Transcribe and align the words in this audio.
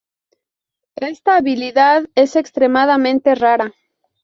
Esta 0.95 1.35
habilidad 1.37 2.05
es 2.15 2.35
extremadamente 2.35 3.35
rara. 3.35 3.71